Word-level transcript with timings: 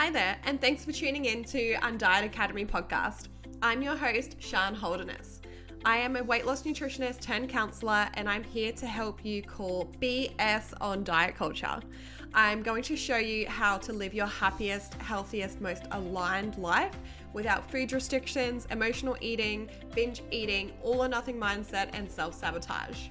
Hi 0.00 0.08
there, 0.08 0.38
and 0.44 0.58
thanks 0.58 0.82
for 0.82 0.92
tuning 0.92 1.26
in 1.26 1.44
to 1.44 1.74
Undiet 1.82 2.24
Academy 2.24 2.64
podcast. 2.64 3.28
I'm 3.60 3.82
your 3.82 3.94
host, 3.94 4.34
Shan 4.38 4.74
Holderness. 4.74 5.42
I 5.84 5.98
am 5.98 6.16
a 6.16 6.24
weight 6.24 6.46
loss 6.46 6.62
nutritionist 6.62 7.20
turned 7.20 7.50
counselor, 7.50 8.08
and 8.14 8.26
I'm 8.26 8.42
here 8.42 8.72
to 8.72 8.86
help 8.86 9.22
you 9.26 9.42
call 9.42 9.92
BS 10.00 10.72
on 10.80 11.04
diet 11.04 11.36
culture. 11.36 11.80
I'm 12.32 12.62
going 12.62 12.82
to 12.84 12.96
show 12.96 13.18
you 13.18 13.46
how 13.46 13.76
to 13.76 13.92
live 13.92 14.14
your 14.14 14.26
happiest, 14.26 14.94
healthiest, 14.94 15.60
most 15.60 15.82
aligned 15.90 16.56
life 16.56 16.96
without 17.34 17.70
food 17.70 17.92
restrictions, 17.92 18.66
emotional 18.70 19.18
eating, 19.20 19.68
binge 19.94 20.22
eating, 20.30 20.72
all 20.82 21.04
or 21.04 21.08
nothing 21.08 21.36
mindset, 21.36 21.90
and 21.92 22.10
self 22.10 22.32
sabotage. 22.32 23.08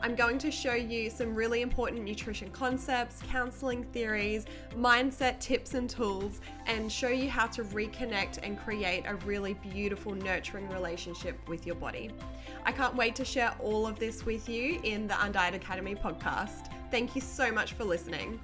I'm 0.00 0.14
going 0.14 0.38
to 0.38 0.50
show 0.50 0.74
you 0.74 1.10
some 1.10 1.34
really 1.34 1.60
important 1.60 2.04
nutrition 2.04 2.50
concepts, 2.50 3.20
counseling 3.28 3.82
theories, 3.84 4.46
mindset 4.76 5.40
tips 5.40 5.74
and 5.74 5.90
tools, 5.90 6.40
and 6.66 6.90
show 6.90 7.08
you 7.08 7.28
how 7.28 7.46
to 7.48 7.64
reconnect 7.64 8.38
and 8.44 8.58
create 8.58 9.04
a 9.06 9.16
really 9.16 9.54
beautiful, 9.54 10.14
nurturing 10.14 10.68
relationship 10.68 11.36
with 11.48 11.66
your 11.66 11.74
body. 11.76 12.10
I 12.64 12.70
can't 12.70 12.94
wait 12.94 13.16
to 13.16 13.24
share 13.24 13.54
all 13.60 13.86
of 13.86 13.98
this 13.98 14.24
with 14.24 14.48
you 14.48 14.80
in 14.84 15.08
the 15.08 15.14
Undiet 15.14 15.54
Academy 15.54 15.96
podcast. 15.96 16.70
Thank 16.90 17.16
you 17.16 17.20
so 17.20 17.50
much 17.50 17.72
for 17.72 17.84
listening. 17.84 18.38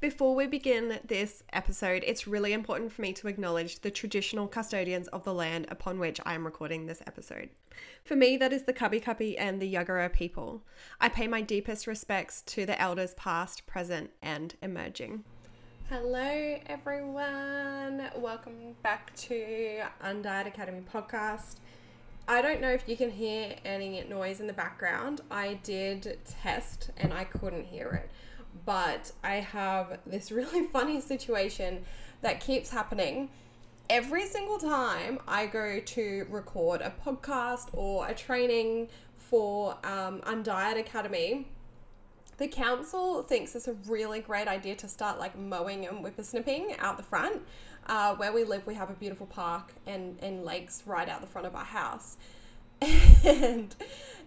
Before 0.00 0.34
we 0.34 0.46
begin 0.46 0.98
this 1.06 1.42
episode, 1.52 2.04
it's 2.06 2.26
really 2.26 2.52
important 2.52 2.92
for 2.92 3.00
me 3.00 3.14
to 3.14 3.28
acknowledge 3.28 3.80
the 3.80 3.90
traditional 3.90 4.46
custodians 4.46 5.08
of 5.08 5.24
the 5.24 5.32
land 5.32 5.66
upon 5.70 5.98
which 5.98 6.20
I 6.26 6.34
am 6.34 6.44
recording 6.44 6.84
this 6.84 7.02
episode. 7.06 7.48
For 8.04 8.14
me, 8.14 8.36
that 8.36 8.52
is 8.52 8.64
the 8.64 8.74
Kabi 8.74 9.02
Kabi 9.02 9.34
and 9.38 9.62
the 9.62 9.72
Yagara 9.72 10.12
people. 10.12 10.62
I 11.00 11.08
pay 11.08 11.26
my 11.26 11.40
deepest 11.40 11.86
respects 11.86 12.42
to 12.42 12.66
the 12.66 12.78
elders 12.78 13.14
past, 13.14 13.66
present, 13.66 14.10
and 14.20 14.54
emerging. 14.60 15.24
Hello, 15.88 16.58
everyone. 16.66 18.10
Welcome 18.16 18.74
back 18.82 19.14
to 19.16 19.84
Undiet 20.02 20.46
Academy 20.46 20.82
podcast. 20.92 21.56
I 22.28 22.42
don't 22.42 22.60
know 22.60 22.70
if 22.70 22.88
you 22.88 22.96
can 22.96 23.10
hear 23.10 23.54
any 23.64 24.02
noise 24.08 24.40
in 24.40 24.46
the 24.48 24.52
background. 24.52 25.22
I 25.30 25.60
did 25.62 26.18
test 26.26 26.90
and 26.98 27.12
I 27.14 27.24
couldn't 27.24 27.64
hear 27.64 27.88
it 27.90 28.10
but 28.64 29.12
I 29.22 29.36
have 29.36 29.98
this 30.06 30.30
really 30.32 30.66
funny 30.66 31.00
situation 31.00 31.84
that 32.22 32.40
keeps 32.40 32.70
happening. 32.70 33.30
Every 33.90 34.26
single 34.26 34.58
time 34.58 35.18
I 35.28 35.46
go 35.46 35.78
to 35.78 36.26
record 36.30 36.80
a 36.80 36.92
podcast 37.04 37.68
or 37.72 38.08
a 38.08 38.14
training 38.14 38.88
for 39.16 39.76
um, 39.84 40.20
Undiet 40.22 40.78
Academy, 40.78 41.46
the 42.38 42.48
council 42.48 43.22
thinks 43.22 43.54
it's 43.54 43.68
a 43.68 43.74
really 43.86 44.20
great 44.20 44.48
idea 44.48 44.74
to 44.76 44.88
start 44.88 45.18
like 45.18 45.38
mowing 45.38 45.86
and 45.86 46.04
whippersnipping 46.04 46.76
out 46.78 46.96
the 46.96 47.02
front. 47.02 47.42
Uh, 47.86 48.14
where 48.16 48.32
we 48.32 48.44
live, 48.44 48.66
we 48.66 48.74
have 48.74 48.88
a 48.88 48.94
beautiful 48.94 49.26
park 49.26 49.74
and, 49.86 50.18
and 50.22 50.42
lakes 50.42 50.82
right 50.86 51.08
out 51.08 51.20
the 51.20 51.26
front 51.26 51.46
of 51.46 51.54
our 51.54 51.64
house. 51.64 52.16
And 52.82 53.74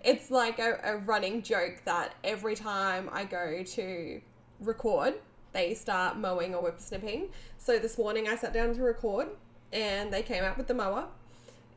it's 0.03 0.31
like 0.31 0.59
a, 0.59 0.79
a 0.83 0.97
running 0.97 1.41
joke 1.41 1.81
that 1.85 2.15
every 2.23 2.55
time 2.55 3.09
I 3.11 3.25
go 3.25 3.63
to 3.63 4.21
record, 4.59 5.15
they 5.53 5.73
start 5.73 6.17
mowing 6.17 6.55
or 6.55 6.61
whippersnipping. 6.61 7.29
So 7.57 7.79
this 7.79 7.97
morning 7.97 8.27
I 8.27 8.35
sat 8.35 8.53
down 8.53 8.73
to 8.75 8.81
record 8.81 9.27
and 9.73 10.11
they 10.11 10.21
came 10.21 10.43
out 10.43 10.57
with 10.57 10.67
the 10.67 10.73
mower. 10.73 11.07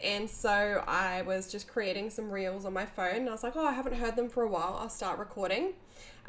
And 0.02 0.30
so 0.30 0.82
I 0.86 1.22
was 1.22 1.50
just 1.52 1.68
creating 1.68 2.10
some 2.10 2.30
reels 2.30 2.64
on 2.64 2.72
my 2.72 2.86
phone. 2.86 3.16
And 3.16 3.28
I 3.28 3.32
was 3.32 3.42
like, 3.42 3.54
oh, 3.56 3.66
I 3.66 3.72
haven't 3.72 3.96
heard 3.96 4.16
them 4.16 4.30
for 4.30 4.42
a 4.42 4.48
while. 4.48 4.78
I'll 4.80 4.88
start 4.88 5.18
recording. 5.18 5.74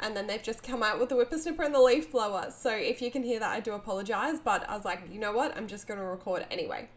And 0.00 0.16
then 0.16 0.26
they've 0.26 0.42
just 0.42 0.62
come 0.62 0.82
out 0.82 0.98
with 0.98 1.08
the 1.08 1.14
whippersnipper 1.14 1.64
and 1.64 1.74
the 1.74 1.80
leaf 1.80 2.10
blower. 2.10 2.50
So 2.50 2.70
if 2.70 3.00
you 3.00 3.10
can 3.10 3.22
hear 3.22 3.40
that, 3.40 3.50
I 3.50 3.60
do 3.60 3.72
apologize. 3.72 4.40
But 4.40 4.68
I 4.68 4.76
was 4.76 4.84
like, 4.84 5.02
you 5.10 5.18
know 5.18 5.32
what? 5.32 5.56
I'm 5.56 5.68
just 5.68 5.86
going 5.86 5.98
to 5.98 6.04
record 6.04 6.44
anyway. 6.50 6.88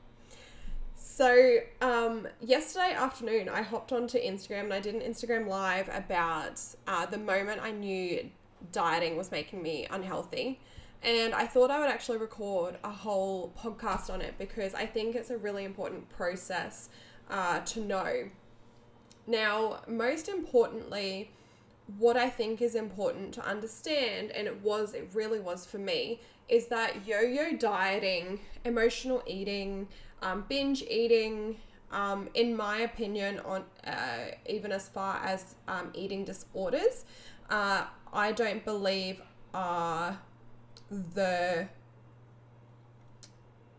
So, 1.15 1.59
um, 1.79 2.27
yesterday 2.41 2.91
afternoon, 2.91 3.47
I 3.47 3.61
hopped 3.61 3.93
onto 3.93 4.17
Instagram 4.17 4.65
and 4.65 4.73
I 4.73 4.81
did 4.81 4.95
an 4.95 4.99
Instagram 4.99 5.47
live 5.47 5.87
about 5.87 6.59
uh, 6.87 7.05
the 7.05 7.17
moment 7.17 7.61
I 7.63 7.71
knew 7.71 8.29
dieting 8.73 9.15
was 9.15 9.31
making 9.31 9.63
me 9.63 9.87
unhealthy. 9.89 10.59
And 11.01 11.33
I 11.33 11.47
thought 11.47 11.71
I 11.71 11.79
would 11.79 11.87
actually 11.87 12.17
record 12.17 12.75
a 12.83 12.89
whole 12.89 13.53
podcast 13.57 14.13
on 14.13 14.19
it 14.19 14.33
because 14.37 14.73
I 14.73 14.85
think 14.85 15.15
it's 15.15 15.29
a 15.29 15.37
really 15.37 15.63
important 15.63 16.09
process 16.09 16.89
uh, 17.29 17.61
to 17.61 17.79
know. 17.79 18.29
Now, 19.25 19.83
most 19.87 20.27
importantly, 20.27 21.31
what 21.97 22.17
I 22.17 22.29
think 22.29 22.61
is 22.61 22.75
important 22.75 23.33
to 23.35 23.47
understand, 23.47 24.31
and 24.31 24.47
it 24.47 24.61
was, 24.61 24.93
it 24.93 25.09
really 25.13 25.39
was 25.39 25.65
for 25.65 25.77
me, 25.77 26.19
is 26.49 26.67
that 26.67 27.07
yo 27.07 27.21
yo 27.21 27.55
dieting, 27.55 28.41
emotional 28.65 29.23
eating, 29.25 29.87
um, 30.25 30.43
binge 30.49 30.81
eating, 30.81 31.57
um, 31.91 32.29
in 32.33 32.57
my 32.57 32.79
opinion, 32.79 33.39
on 33.45 33.63
uh, 33.85 34.31
even 34.49 34.71
as 34.71 34.89
far 34.89 35.21
as 35.23 35.55
um, 35.67 35.91
eating 35.93 36.25
disorders, 36.25 37.05
uh, 37.49 37.85
I 38.11 38.31
don't 38.31 38.65
believe 38.65 39.21
are 39.53 40.19
the. 40.89 41.67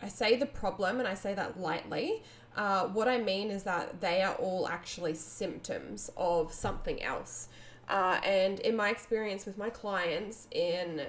I 0.01 0.09
say 0.09 0.37
the 0.37 0.47
problem, 0.47 1.01
and 1.01 1.09
I 1.09 1.15
say 1.15 1.35
that 1.35 1.59
lightly. 1.59 2.23
Uh, 2.57 2.87
what 2.87 3.09
I 3.09 3.19
mean 3.19 3.51
is 3.51 3.65
that 3.65 4.01
they 4.01 4.23
are 4.23 4.35
all 4.37 4.69
actually 4.69 5.15
symptoms 5.15 6.11
of 6.17 6.53
something 6.53 7.03
else. 7.03 7.49
Uh, 7.89 8.19
and 8.25 8.61
in 8.61 8.77
my 8.77 8.91
experience 8.91 9.47
with 9.47 9.59
my 9.59 9.69
clients, 9.69 10.49
in 10.51 11.03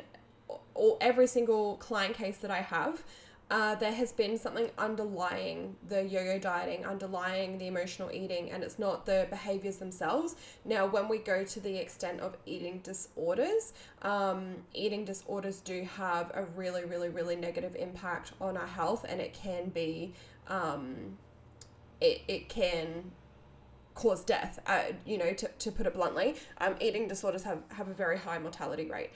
all, 0.74 0.98
every 1.00 1.28
single 1.28 1.78
client 1.78 2.16
case 2.16 2.38
that 2.38 2.52
I 2.52 2.62
have, 2.62 3.04
uh, 3.50 3.76
there 3.76 3.94
has 3.94 4.12
been 4.12 4.38
something 4.38 4.70
underlying 4.78 5.76
the 5.88 6.04
yo 6.04 6.22
yo 6.22 6.38
dieting, 6.38 6.86
underlying 6.86 7.58
the 7.58 7.68
emotional 7.68 8.12
eating, 8.12 8.52
and 8.52 8.62
it's 8.62 8.78
not 8.78 9.06
the 9.06 9.26
behaviors 9.30 9.78
themselves. 9.78 10.36
Now, 10.66 10.86
when 10.86 11.08
we 11.08 11.20
go 11.20 11.46
to 11.46 11.60
the 11.62 11.78
extent 11.78 12.20
of 12.20 12.36
eating 12.46 12.80
disorders, 12.84 13.74
um, 14.02 14.56
eating 14.74 15.06
disorders 15.06 15.62
do 15.62 15.84
have 15.84 16.32
a 16.34 16.44
really, 16.56 16.84
really, 16.84 17.08
really 17.08 17.38
negative 17.38 17.76
impact 17.78 18.34
on 18.42 18.58
our 18.58 18.68
health, 18.68 19.06
and 19.08 19.22
it 19.22 19.34
can 19.34 19.70
be, 19.70 20.14
um, 20.50 21.18
it, 22.02 22.22
it 22.28 22.50
can 22.50 23.12
cause 23.94 24.26
death, 24.26 24.60
uh, 24.68 24.84
you 25.06 25.18
know, 25.18 25.32
to, 25.34 25.48
to 25.60 25.72
put 25.72 25.86
it 25.86 25.94
bluntly. 25.94 26.36
Um, 26.60 26.76
eating 26.82 27.08
disorders 27.08 27.44
have, 27.44 27.60
have 27.70 27.88
a 27.88 27.94
very 27.94 28.18
high 28.18 28.40
mortality 28.40 28.90
rate. 28.90 29.12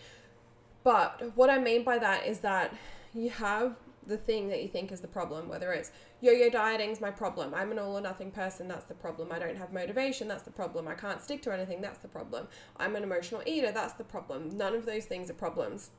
But 0.83 1.33
what 1.35 1.49
I 1.49 1.59
mean 1.59 1.83
by 1.83 1.99
that 1.99 2.25
is 2.25 2.39
that 2.39 2.73
you 3.13 3.29
have 3.29 3.75
the 4.05 4.17
thing 4.17 4.47
that 4.49 4.61
you 4.61 4.67
think 4.67 4.91
is 4.91 5.01
the 5.01 5.07
problem, 5.07 5.47
whether 5.47 5.71
it's 5.71 5.91
yo 6.21 6.31
yo 6.31 6.49
dieting's 6.49 6.99
my 6.99 7.11
problem, 7.11 7.53
I'm 7.53 7.71
an 7.71 7.79
all 7.79 7.97
or 7.97 8.01
nothing 8.01 8.31
person, 8.31 8.67
that's 8.67 8.85
the 8.85 8.93
problem, 8.93 9.29
I 9.31 9.39
don't 9.39 9.57
have 9.57 9.71
motivation, 9.71 10.27
that's 10.27 10.43
the 10.43 10.51
problem, 10.51 10.87
I 10.87 10.95
can't 10.95 11.21
stick 11.21 11.41
to 11.43 11.53
anything, 11.53 11.81
that's 11.81 11.99
the 11.99 12.07
problem, 12.07 12.47
I'm 12.77 12.95
an 12.95 13.03
emotional 13.03 13.41
eater, 13.45 13.71
that's 13.71 13.93
the 13.93 14.03
problem. 14.03 14.57
None 14.57 14.73
of 14.73 14.85
those 14.85 15.05
things 15.05 15.29
are 15.29 15.35
problems. 15.35 15.91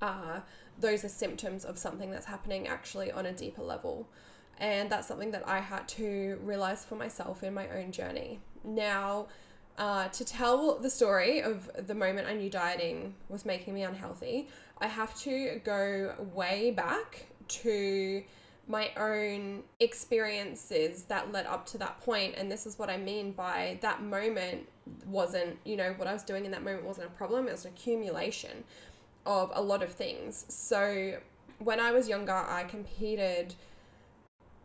Uh, 0.00 0.40
those 0.78 1.04
are 1.04 1.08
symptoms 1.08 1.64
of 1.64 1.78
something 1.78 2.10
that's 2.10 2.26
happening 2.26 2.66
actually 2.66 3.12
on 3.12 3.26
a 3.26 3.32
deeper 3.32 3.62
level. 3.62 4.08
And 4.58 4.90
that's 4.90 5.08
something 5.08 5.30
that 5.30 5.46
I 5.48 5.60
had 5.60 5.88
to 5.88 6.38
realize 6.42 6.84
for 6.84 6.94
myself 6.94 7.42
in 7.42 7.54
my 7.54 7.68
own 7.68 7.92
journey. 7.92 8.40
Now, 8.62 9.28
uh, 9.78 10.08
to 10.08 10.24
tell 10.24 10.78
the 10.78 10.90
story 10.90 11.40
of 11.40 11.70
the 11.86 11.94
moment 11.94 12.28
I 12.28 12.34
knew 12.34 12.50
dieting 12.50 13.14
was 13.30 13.46
making 13.46 13.72
me 13.72 13.82
unhealthy, 13.82 14.48
I 14.80 14.86
have 14.86 15.14
to 15.20 15.60
go 15.64 16.14
way 16.34 16.70
back 16.70 17.26
to 17.48 18.22
my 18.66 18.90
own 18.96 19.62
experiences 19.80 21.04
that 21.04 21.32
led 21.32 21.46
up 21.46 21.66
to 21.66 21.78
that 21.78 22.00
point 22.00 22.34
and 22.36 22.52
this 22.52 22.66
is 22.66 22.78
what 22.78 22.88
i 22.88 22.96
mean 22.96 23.32
by 23.32 23.76
that 23.80 24.00
moment 24.00 24.68
wasn't 25.06 25.58
you 25.64 25.76
know 25.76 25.92
what 25.96 26.06
i 26.06 26.12
was 26.12 26.22
doing 26.22 26.44
in 26.44 26.52
that 26.52 26.62
moment 26.62 26.84
wasn't 26.84 27.04
a 27.04 27.10
problem 27.10 27.48
it 27.48 27.50
was 27.50 27.64
an 27.64 27.72
accumulation 27.72 28.62
of 29.26 29.52
a 29.54 29.62
lot 29.62 29.82
of 29.82 29.92
things. 29.92 30.46
So 30.48 31.18
when 31.58 31.80
i 31.80 31.92
was 31.92 32.08
younger 32.08 32.32
i 32.32 32.64
competed 32.64 33.54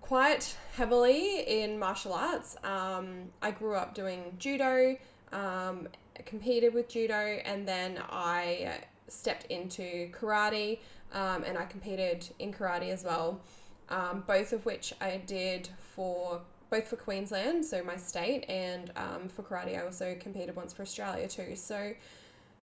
quite 0.02 0.56
heavily 0.76 1.42
in 1.42 1.80
martial 1.80 2.14
arts. 2.14 2.56
Um, 2.64 3.32
i 3.42 3.52
grew 3.52 3.76
up 3.76 3.94
doing 3.94 4.36
judo 4.40 4.98
um, 5.32 5.88
competed 6.26 6.74
with 6.74 6.88
judo 6.88 7.40
and 7.44 7.68
then 7.68 8.00
i 8.10 8.80
stepped 9.08 9.46
into 9.46 10.10
karate 10.12 10.80
um, 11.14 11.44
and 11.44 11.58
I 11.58 11.66
competed 11.66 12.28
in 12.40 12.52
karate 12.52 12.90
as 12.90 13.04
well, 13.04 13.42
um, 13.90 14.24
both 14.28 14.54
of 14.54 14.66
which 14.66 14.94
I 15.00 15.22
did 15.26 15.70
for 15.80 16.42
both 16.72 16.88
for 16.88 16.96
Queensland, 16.96 17.64
so 17.64 17.84
my 17.84 17.96
state, 17.96 18.44
and 18.50 18.92
um, 18.96 19.30
for 19.30 19.44
karate 19.44 19.80
I 19.80 19.86
also 19.86 20.16
competed 20.20 20.56
once 20.56 20.74
for 20.74 20.82
Australia 20.82 21.28
too. 21.28 21.56
So 21.56 21.94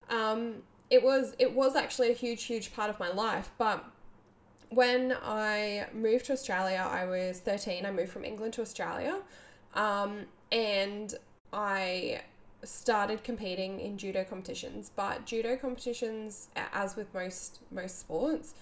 um, 0.09 0.63
it 0.89 1.03
was 1.03 1.35
it 1.39 1.53
was 1.53 1.75
actually 1.75 2.11
a 2.11 2.13
huge 2.13 2.43
huge 2.43 2.73
part 2.73 2.89
of 2.89 2.99
my 2.99 3.09
life, 3.09 3.49
but 3.57 3.83
when 4.69 5.15
I 5.23 5.87
moved 5.93 6.25
to 6.25 6.33
Australia, 6.33 6.85
I 6.89 7.05
was 7.05 7.39
13. 7.39 7.85
I 7.85 7.91
moved 7.91 8.11
from 8.11 8.25
England 8.25 8.53
to 8.55 8.61
Australia. 8.61 9.19
Um, 9.73 10.25
and 10.51 11.13
I 11.53 12.21
started 12.67 13.23
competing 13.23 13.79
in 13.79 13.97
judo 13.97 14.23
competitions, 14.23 14.91
but 14.95 15.25
judo 15.25 15.55
competitions, 15.55 16.49
as 16.73 16.95
with 16.95 17.13
most 17.13 17.59
most 17.71 17.99
sports, 17.99 18.53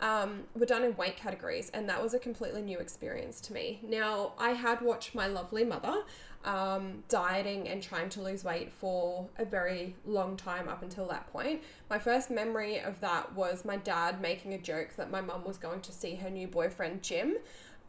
um, 0.00 0.44
were 0.54 0.66
done 0.66 0.84
in 0.84 0.96
weight 0.96 1.16
categories, 1.16 1.70
and 1.70 1.88
that 1.88 2.02
was 2.02 2.14
a 2.14 2.18
completely 2.18 2.62
new 2.62 2.78
experience 2.78 3.40
to 3.42 3.52
me. 3.52 3.80
Now, 3.82 4.32
I 4.38 4.50
had 4.50 4.80
watched 4.80 5.14
my 5.14 5.26
lovely 5.26 5.64
mother 5.64 6.02
um, 6.44 7.04
dieting 7.08 7.68
and 7.68 7.82
trying 7.82 8.10
to 8.10 8.22
lose 8.22 8.44
weight 8.44 8.70
for 8.70 9.28
a 9.38 9.44
very 9.44 9.96
long 10.04 10.36
time 10.36 10.68
up 10.68 10.82
until 10.82 11.06
that 11.08 11.32
point. 11.32 11.62
My 11.88 11.98
first 11.98 12.30
memory 12.30 12.80
of 12.80 13.00
that 13.00 13.34
was 13.34 13.64
my 13.64 13.76
dad 13.78 14.20
making 14.20 14.52
a 14.52 14.58
joke 14.58 14.94
that 14.96 15.10
my 15.10 15.20
mum 15.20 15.44
was 15.44 15.56
going 15.56 15.80
to 15.82 15.92
see 15.92 16.16
her 16.16 16.28
new 16.28 16.48
boyfriend, 16.48 17.02
Jim. 17.02 17.36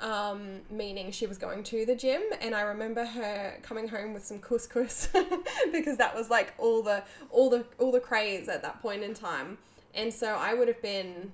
Um, 0.02 0.60
meaning 0.70 1.12
she 1.12 1.26
was 1.26 1.38
going 1.38 1.64
to 1.64 1.86
the 1.86 1.96
gym, 1.96 2.22
and 2.42 2.54
I 2.54 2.62
remember 2.62 3.06
her 3.06 3.58
coming 3.62 3.88
home 3.88 4.14
with 4.14 4.26
some 4.26 4.40
couscous 4.40 5.08
because 5.72 5.98
that 5.98 6.14
was 6.14 6.30
like 6.30 6.54
all 6.58 6.84
the 6.84 7.02
all 7.32 7.50
the 7.50 7.66
all 7.80 7.94
the 7.94 8.02
craze 8.02 8.50
at 8.50 8.62
that 8.64 8.82
point 8.82 9.04
in 9.04 9.14
time. 9.14 9.58
And 9.94 10.14
so 10.14 10.36
I 10.36 10.54
would 10.54 10.68
have 10.68 10.82
been 10.82 11.32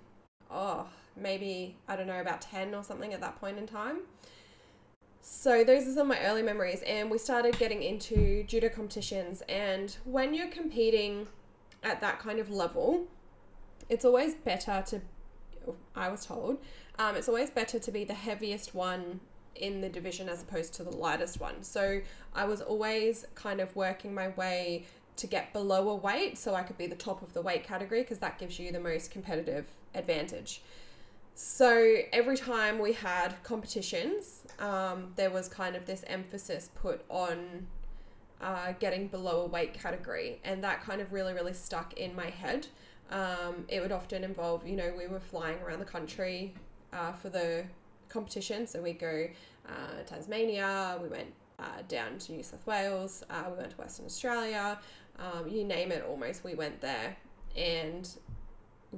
oh, 0.52 0.86
maybe, 1.16 1.76
I 1.88 1.96
don't 1.96 2.08
know, 2.08 2.20
about 2.20 2.42
10 2.42 2.76
or 2.76 2.84
something 2.84 3.14
at 3.14 3.22
that 3.22 3.40
point 3.40 3.58
in 3.58 3.68
time. 3.68 4.00
So 5.22 5.64
those 5.64 5.88
are 5.88 5.94
some 5.94 6.12
of 6.12 6.18
my 6.18 6.26
early 6.26 6.42
memories, 6.42 6.82
and 6.86 7.10
we 7.10 7.18
started 7.18 7.58
getting 7.58 7.84
into 7.84 8.44
judo 8.44 8.70
competitions. 8.70 9.42
And 9.48 9.96
when 10.04 10.34
you're 10.34 10.50
competing 10.50 11.28
at 11.84 12.02
that 12.02 12.20
kind 12.20 12.40
of 12.40 12.50
level, 12.50 13.06
it's 13.88 14.04
always 14.04 14.36
better 14.36 14.84
to, 14.88 15.02
I 15.96 16.10
was 16.10 16.26
told, 16.26 16.58
um, 17.02 17.16
it's 17.16 17.28
always 17.28 17.50
better 17.50 17.80
to 17.80 17.92
be 17.92 18.04
the 18.04 18.14
heaviest 18.14 18.76
one 18.76 19.20
in 19.56 19.82
the 19.82 19.90
division 19.90 20.30
as 20.30 20.44
opposed 20.44 20.74
to 20.76 20.84
the 20.84 20.96
lightest 20.96 21.40
one. 21.40 21.64
So 21.64 22.02
I 22.36 22.46
was 22.46 22.62
always 22.62 23.26
kind 23.34 23.60
of 23.60 23.76
working 23.76 24.14
my 24.14 24.30
way 24.30 24.86
to 25.18 25.28
get 25.28 25.52
below 25.52 25.90
a 25.90 25.96
weight 25.96 26.38
so 26.38 26.54
I 26.54 26.62
could 26.62 26.78
be 26.78 26.88
the 26.88 26.96
top 26.96 27.24
of 27.24 27.34
the 27.34 27.42
weight 27.42 27.64
category 27.64 28.02
because 28.02 28.20
that 28.20 28.38
gives 28.38 28.60
you 28.60 28.72
the 28.72 28.80
most 28.80 29.10
competitive 29.10 29.66
advantage. 29.96 30.62
So 31.34 31.98
every 32.14 32.38
time 32.38 32.78
we 32.78 32.94
had 32.94 33.42
competitions, 33.42 34.46
um, 34.60 35.14
there 35.16 35.32
was 35.32 35.48
kind 35.48 35.76
of 35.76 35.88
this 35.88 36.04
emphasis 36.06 36.70
put 36.76 37.04
on 37.10 37.66
uh, 38.42 38.74
getting 38.80 39.08
below 39.08 39.42
a 39.42 39.46
weight 39.48 39.74
category, 39.74 40.40
and 40.44 40.64
that 40.64 40.84
kind 40.84 41.02
of 41.02 41.14
really, 41.14 41.34
really 41.34 41.54
stuck 41.54 41.94
in 41.94 42.16
my 42.16 42.30
head. 42.30 42.68
Um, 43.10 43.66
it 43.68 43.82
would 43.82 43.92
often 43.92 44.24
involve, 44.24 44.68
you 44.68 44.76
know, 44.76 44.94
we 44.96 45.08
were 45.08 45.20
flying 45.20 45.58
around 45.66 45.80
the 45.80 45.86
country 45.86 46.54
uh, 46.94 47.12
for 47.14 47.30
the 47.30 47.66
competition, 48.10 48.68
so 48.68 48.82
we 48.82 48.94
go 48.94 49.28
uh, 49.68 50.04
Tasmania, 50.06 51.00
we 51.02 51.08
went 51.08 51.34
uh, 51.60 51.82
down 51.88 52.18
to 52.20 52.34
New 52.34 52.44
South 52.44 52.66
Wales, 52.66 53.24
uh, 53.30 53.44
we 53.52 53.58
went 53.58 53.72
to 53.72 53.78
Western 53.78 54.06
Australia, 54.06 54.80
um, 55.20 55.48
you 55.48 55.64
name 55.64 55.92
it, 55.92 56.04
almost 56.08 56.44
we 56.44 56.56
went 56.56 56.82
there, 56.82 57.18
and 57.56 58.10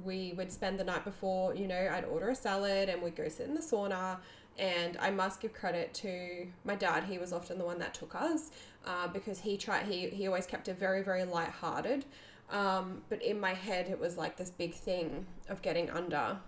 we 0.04 0.32
would 0.36 0.50
spend 0.50 0.78
the 0.78 0.84
night 0.84 1.04
before, 1.04 1.54
you 1.54 1.68
know, 1.68 1.88
I'd 1.92 2.04
order 2.04 2.30
a 2.30 2.34
salad 2.34 2.88
and 2.88 3.00
we'd 3.00 3.14
go 3.14 3.28
sit 3.28 3.46
in 3.46 3.54
the 3.54 3.60
sauna. 3.60 4.18
And 4.56 4.96
I 5.00 5.10
must 5.10 5.40
give 5.40 5.52
credit 5.52 5.92
to 5.94 6.46
my 6.64 6.76
dad. 6.76 7.04
He 7.04 7.18
was 7.18 7.32
often 7.32 7.58
the 7.58 7.64
one 7.64 7.80
that 7.80 7.92
took 7.92 8.14
us 8.14 8.52
uh, 8.86 9.08
because 9.08 9.40
he 9.40 9.56
tried. 9.56 9.86
He 9.86 10.08
he 10.10 10.28
always 10.28 10.46
kept 10.46 10.68
it 10.68 10.78
very 10.78 11.02
very 11.02 11.24
light-hearted. 11.24 12.04
Um, 12.50 13.02
but 13.08 13.20
in 13.20 13.40
my 13.40 13.54
head, 13.54 13.88
it 13.88 13.98
was 13.98 14.16
like 14.16 14.36
this 14.36 14.50
big 14.50 14.74
thing 14.74 15.26
of 15.48 15.60
getting 15.60 15.90
under 15.90 16.38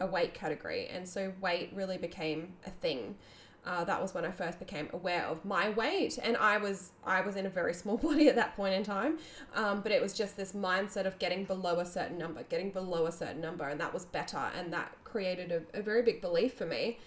a 0.00 0.06
weight 0.06 0.34
category, 0.34 0.88
and 0.88 1.08
so 1.08 1.32
weight 1.40 1.70
really 1.74 1.98
became 1.98 2.54
a 2.66 2.70
thing 2.70 3.16
uh, 3.66 3.84
that 3.84 4.00
was 4.00 4.14
when 4.14 4.24
I 4.24 4.30
first 4.30 4.58
became 4.58 4.88
aware 4.92 5.24
of 5.26 5.44
my 5.44 5.68
weight, 5.70 6.18
and 6.22 6.36
I 6.36 6.56
was 6.56 6.92
I 7.04 7.20
was 7.20 7.36
in 7.36 7.44
a 7.44 7.50
very 7.50 7.74
small 7.74 7.96
body 8.08 8.28
at 8.28 8.36
that 8.36 8.56
point 8.56 8.74
in 8.74 8.84
time. 8.84 9.18
Um, 9.54 9.82
but 9.82 9.92
it 9.92 10.00
was 10.00 10.14
just 10.14 10.36
this 10.36 10.52
mindset 10.52 11.06
of 11.06 11.18
getting 11.18 11.44
below 11.44 11.78
a 11.78 11.86
certain 11.86 12.18
number, 12.18 12.42
getting 12.44 12.70
below 12.70 13.06
a 13.06 13.12
certain 13.12 13.40
number, 13.40 13.64
and 13.64 13.80
that 13.80 13.92
was 13.92 14.06
better, 14.06 14.50
and 14.56 14.72
that 14.72 14.92
created 15.04 15.52
a, 15.52 15.78
a 15.78 15.82
very 15.82 16.02
big 16.02 16.20
belief 16.20 16.54
for 16.54 16.66
me. 16.66 16.98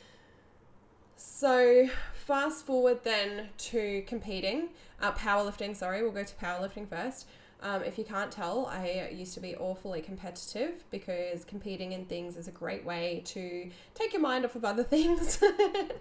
So 1.16 1.88
fast 2.14 2.66
forward 2.66 3.04
then 3.04 3.50
to 3.58 4.04
competing, 4.06 4.70
uh, 5.02 5.14
powerlifting. 5.14 5.76
Sorry, 5.76 6.04
we'll 6.04 6.12
go 6.12 6.24
to 6.24 6.36
powerlifting 6.36 6.88
first. 6.88 7.28
Um, 7.64 7.82
if 7.82 7.98
you 7.98 8.04
can't 8.04 8.30
tell, 8.30 8.66
I 8.66 9.10
used 9.14 9.34
to 9.36 9.40
be 9.40 9.56
awfully 9.56 10.02
competitive 10.02 10.84
because 10.92 11.46
competing 11.46 11.94
in 11.94 12.04
things 12.04 12.36
is 12.36 12.50
a 12.50 12.52
great 12.52 12.84
way 12.84 13.22
to 13.28 13.70
take 13.96 14.12
your 14.12 14.22
mind 14.22 14.44
off 14.44 14.56
of 14.56 14.66
other 14.66 14.84
things. 14.96 15.42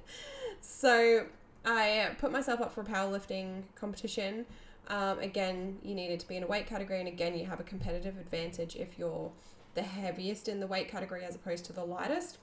so 0.61 1.27
I 1.65 2.11
put 2.19 2.33
myself 2.33 2.61
up 2.61 2.73
for 2.73 2.81
a 2.81 2.85
powerlifting 2.85 3.63
competition. 3.77 4.45
Um, 4.89 5.21
again, 5.21 5.79
you 5.85 5.95
needed 5.95 6.19
to 6.19 6.27
be 6.27 6.37
in 6.37 6.43
a 6.43 6.49
weight 6.49 6.67
category, 6.67 6.99
and 6.99 7.07
again, 7.07 7.39
you 7.39 7.47
have 7.47 7.61
a 7.61 7.63
competitive 7.63 8.19
advantage 8.19 8.75
if 8.75 8.99
you're 8.99 9.31
the 9.75 9.83
heaviest 9.83 10.49
in 10.49 10.59
the 10.59 10.67
weight 10.67 10.89
category 10.89 11.25
as 11.25 11.37
opposed 11.37 11.65
to 11.67 11.73
the 11.73 11.85
lightest. 11.85 12.39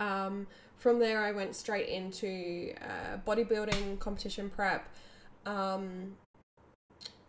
Um, 0.00 0.46
from 0.78 0.98
there, 0.98 1.22
I 1.22 1.32
went 1.32 1.54
straight 1.54 1.88
into 1.88 2.72
uh, 2.80 3.18
bodybuilding 3.26 3.98
competition 3.98 4.48
prep. 4.48 4.88
Um, 5.44 6.16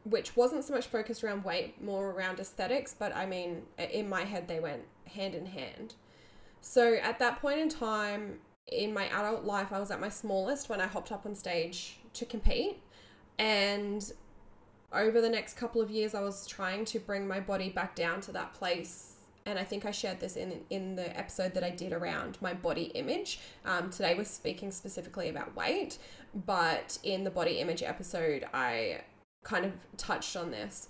which 0.09 0.35
wasn't 0.35 0.63
so 0.63 0.73
much 0.73 0.87
focused 0.87 1.23
around 1.23 1.43
weight, 1.43 1.81
more 1.81 2.11
around 2.11 2.39
aesthetics, 2.39 2.95
but 2.97 3.15
I 3.15 3.25
mean, 3.25 3.63
in 3.77 4.09
my 4.09 4.23
head, 4.23 4.47
they 4.47 4.59
went 4.59 4.83
hand 5.13 5.35
in 5.35 5.47
hand. 5.47 5.93
So 6.61 6.95
at 6.95 7.19
that 7.19 7.39
point 7.41 7.59
in 7.59 7.69
time 7.69 8.39
in 8.67 8.93
my 8.93 9.05
adult 9.07 9.43
life, 9.43 9.71
I 9.71 9.79
was 9.79 9.91
at 9.91 9.99
my 9.99 10.09
smallest 10.09 10.69
when 10.69 10.81
I 10.81 10.87
hopped 10.87 11.11
up 11.11 11.25
on 11.25 11.35
stage 11.35 11.99
to 12.13 12.25
compete. 12.25 12.81
And 13.37 14.11
over 14.91 15.21
the 15.21 15.29
next 15.29 15.55
couple 15.55 15.81
of 15.81 15.89
years, 15.89 16.13
I 16.13 16.21
was 16.21 16.45
trying 16.47 16.85
to 16.85 16.99
bring 16.99 17.27
my 17.27 17.39
body 17.39 17.69
back 17.69 17.95
down 17.95 18.21
to 18.21 18.31
that 18.33 18.53
place. 18.53 19.15
And 19.45 19.57
I 19.57 19.63
think 19.63 19.85
I 19.85 19.91
shared 19.91 20.19
this 20.19 20.35
in, 20.35 20.61
in 20.69 20.95
the 20.95 21.17
episode 21.17 21.53
that 21.53 21.63
I 21.63 21.69
did 21.69 21.93
around 21.93 22.37
my 22.41 22.53
body 22.53 22.91
image. 22.95 23.39
Um, 23.65 23.89
today, 23.89 24.13
we're 24.15 24.25
speaking 24.25 24.71
specifically 24.71 25.29
about 25.29 25.55
weight, 25.55 25.97
but 26.45 26.99
in 27.03 27.23
the 27.23 27.31
body 27.31 27.59
image 27.59 27.81
episode, 27.81 28.45
I 28.53 29.01
kind 29.43 29.65
of 29.65 29.73
touched 29.97 30.35
on 30.35 30.51
this. 30.51 30.87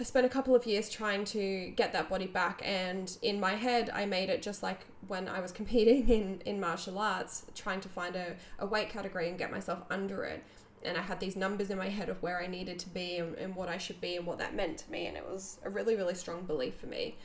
I 0.00 0.04
spent 0.04 0.26
a 0.26 0.28
couple 0.28 0.54
of 0.54 0.64
years 0.64 0.88
trying 0.88 1.24
to 1.26 1.70
get 1.70 1.92
that 1.92 2.08
body 2.08 2.26
back, 2.26 2.62
and 2.64 3.16
in 3.20 3.40
my 3.40 3.54
head, 3.54 3.90
I 3.92 4.06
made 4.06 4.28
it 4.28 4.42
just 4.42 4.62
like 4.62 4.86
when 5.08 5.28
I 5.28 5.40
was 5.40 5.50
competing 5.60 6.08
in, 6.08 6.40
in 6.46 6.60
martial 6.60 6.98
arts, 6.98 7.46
trying 7.54 7.80
to 7.80 7.88
find 7.88 8.14
a, 8.14 8.36
a 8.58 8.66
weight 8.66 8.90
category 8.90 9.28
and 9.28 9.38
get 9.38 9.50
myself 9.50 9.82
under 9.90 10.24
it. 10.24 10.44
And 10.84 10.96
I 10.96 11.02
had 11.02 11.18
these 11.18 11.34
numbers 11.34 11.70
in 11.70 11.78
my 11.78 11.88
head 11.88 12.08
of 12.08 12.22
where 12.22 12.40
I 12.40 12.46
needed 12.46 12.78
to 12.80 12.88
be 12.88 13.16
and, 13.16 13.34
and 13.34 13.56
what 13.56 13.68
I 13.68 13.78
should 13.78 14.00
be 14.00 14.14
and 14.16 14.24
what 14.24 14.38
that 14.38 14.54
meant 14.54 14.78
to 14.78 14.90
me, 14.90 15.06
and 15.06 15.16
it 15.16 15.26
was 15.26 15.58
a 15.64 15.70
really, 15.70 15.96
really 15.96 16.14
strong 16.14 16.42
belief 16.44 16.76
for 16.76 16.86
me. 16.86 17.16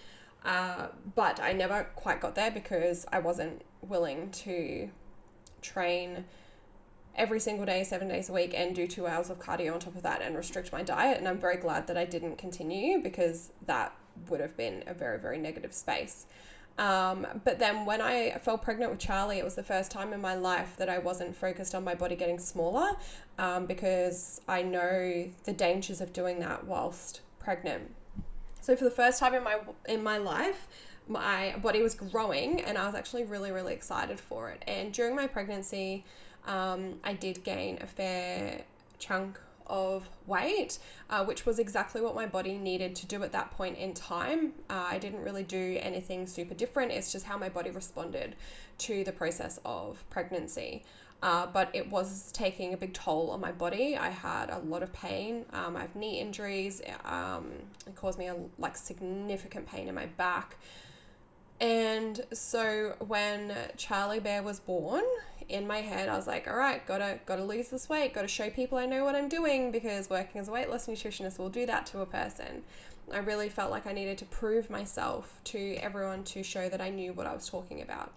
Uh, 0.44 0.88
but 1.16 1.40
I 1.40 1.54
never 1.54 1.88
quite 1.96 2.20
got 2.20 2.36
there 2.36 2.52
because 2.52 3.06
I 3.12 3.20
wasn't 3.20 3.62
willing 3.82 4.32
to 4.32 4.90
train 5.62 6.26
every 7.16 7.40
single 7.40 7.66
day, 7.66 7.84
seven 7.84 8.08
days 8.08 8.30
a 8.30 8.34
week, 8.34 8.54
and 8.56 8.76
do 8.76 8.88
two 8.88 9.08
hours 9.08 9.30
of 9.30 9.40
cardio 9.40 9.74
on 9.74 9.80
top 9.80 9.96
of 9.96 10.04
that 10.04 10.22
and 10.22 10.36
restrict 10.36 10.72
my 10.72 10.84
diet. 10.84 11.18
And 11.18 11.28
I'm 11.28 11.38
very 11.38 11.58
glad 11.58 11.88
that 11.88 11.98
I 11.98 12.06
didn't 12.06 12.38
continue 12.38 13.02
because 13.02 13.52
that 13.66 13.96
would 14.30 14.40
have 14.40 14.56
been 14.58 14.84
a 14.88 14.94
very, 14.94 15.20
very 15.20 15.38
negative 15.38 15.74
space. 15.74 16.26
Um, 16.78 17.28
but 17.44 17.60
then 17.60 17.86
when 17.86 18.02
I 18.02 18.32
fell 18.42 18.58
pregnant 18.58 18.92
with 18.92 19.00
Charlie, 19.00 19.38
it 19.38 19.44
was 19.44 19.56
the 19.56 19.64
first 19.64 19.92
time 19.92 20.12
in 20.12 20.22
my 20.22 20.34
life 20.34 20.76
that 20.78 20.90
I 20.90 20.98
wasn't 20.98 21.36
focused 21.36 21.76
on 21.76 21.84
my 21.84 21.94
body 21.94 22.16
getting 22.16 22.40
smaller 22.40 22.94
um, 23.38 23.68
because 23.68 24.42
I 24.48 24.64
know 24.64 25.30
the 25.44 25.54
dangers 25.54 26.02
of 26.02 26.14
doing 26.14 26.40
that 26.40 26.66
whilst 26.66 27.22
pregnant. 27.40 27.94
So 28.62 28.76
for 28.76 28.86
the 28.86 28.92
first 28.92 29.20
time 29.20 29.36
in 29.36 29.44
my 29.44 29.60
in 29.88 30.02
my 30.02 30.18
life, 30.18 30.68
my 31.08 31.54
body 31.62 31.82
was 31.82 31.94
growing 31.94 32.62
and 32.62 32.78
I 32.78 32.86
was 32.86 32.96
actually 32.96 33.26
really 33.26 33.52
really 33.52 33.74
excited 33.74 34.20
for 34.20 34.50
it. 34.50 34.64
And 34.66 34.92
during 34.94 35.16
my 35.16 35.28
pregnancy, 35.28 36.06
um, 36.46 37.00
I 37.04 37.14
did 37.14 37.44
gain 37.44 37.80
a 37.82 37.88
fair 37.88 38.62
chunk 39.00 39.40
of 39.68 40.10
weight, 40.28 40.78
uh, 41.10 41.24
which 41.24 41.46
was 41.46 41.60
exactly 41.60 42.02
what 42.02 42.16
my 42.16 42.26
body 42.26 42.58
needed 42.58 42.96
to 42.96 43.06
do 43.06 43.24
at 43.24 43.32
that 43.32 43.52
point 43.52 43.78
in 43.78 43.94
time. 43.94 44.54
Uh, 44.70 44.86
I 44.90 44.98
didn't 44.98 45.22
really 45.22 45.44
do 45.44 45.78
anything 45.82 46.28
super 46.28 46.54
different, 46.54 46.92
it's 46.92 47.12
just 47.12 47.26
how 47.26 47.38
my 47.38 47.50
body 47.50 47.72
responded 47.72 48.36
to 48.80 49.04
the 49.04 49.12
process 49.12 49.60
of 49.66 50.04
pregnancy. 50.10 50.84
Uh, 51.22 51.48
but 51.48 51.70
it 51.72 51.90
was 51.90 52.34
taking 52.34 52.74
a 52.74 52.78
big 52.78 52.92
toll 52.92 53.32
on 53.32 53.40
my 53.40 53.54
body. 53.54 53.96
I 53.96 54.10
had 54.10 54.50
a 54.50 54.60
lot 54.60 54.84
of 54.84 54.92
pain. 54.92 55.46
Um, 55.54 55.78
I 55.78 55.82
have 55.84 55.96
knee 55.96 56.20
injuries. 56.20 56.82
Um, 57.06 57.50
it 57.88 57.96
caused 57.96 58.20
me 58.20 58.28
a 58.28 58.36
like 58.60 58.76
significant 58.76 59.66
pain 59.66 59.88
in 59.88 59.96
my 59.96 60.08
back. 60.08 60.58
And 61.62 62.20
so 62.34 62.96
when 63.00 63.56
Charlie 63.78 64.20
Bear 64.20 64.44
was 64.44 64.60
born, 64.60 65.04
in 65.50 65.68
my 65.68 65.80
head, 65.82 66.10
I 66.10 66.16
was 66.16 66.28
like, 66.28 66.48
all 66.48 66.56
right, 66.56 66.86
gotta 66.86 67.20
gotta 67.26 67.44
lose 67.44 67.70
this 67.70 67.90
weight, 67.90 68.14
gotta 68.14 68.28
show 68.28 68.50
people 68.50 68.78
I 68.78 68.86
know 68.86 69.04
what 69.04 69.16
I'm 69.16 69.30
doing 69.30 69.72
because 69.72 70.10
working 70.10 70.40
as 70.42 70.48
a 70.48 70.52
weight 70.52 70.70
loss 70.70 70.88
nutritionist 70.88 71.38
will 71.40 71.50
do 71.50 71.66
that 71.66 71.86
to 71.88 72.02
a 72.02 72.06
person. 72.06 72.64
I 73.12 73.18
really 73.18 73.50
felt 73.50 73.72
like 73.72 73.86
I 73.86 73.94
needed 73.94 74.18
to 74.20 74.26
prove 74.26 74.70
myself 74.70 75.40
to 75.46 75.76
everyone 75.76 76.24
to 76.26 76.44
show 76.44 76.70
that 76.70 76.82
I 76.82 76.90
knew 76.90 77.14
what 77.14 77.28
I 77.28 77.34
was 77.34 77.48
talking 77.48 77.82
about. 77.82 78.14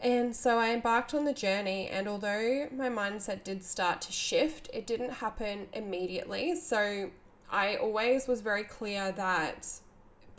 And 0.00 0.34
so 0.34 0.58
I 0.58 0.70
embarked 0.70 1.12
on 1.12 1.24
the 1.24 1.34
journey, 1.34 1.88
and 1.88 2.08
although 2.08 2.68
my 2.72 2.88
mindset 2.88 3.44
did 3.44 3.62
start 3.62 4.00
to 4.02 4.12
shift, 4.12 4.70
it 4.72 4.86
didn't 4.86 5.10
happen 5.10 5.68
immediately. 5.74 6.56
So 6.56 7.10
I 7.50 7.76
always 7.76 8.26
was 8.26 8.40
very 8.40 8.64
clear 8.64 9.12
that 9.12 9.68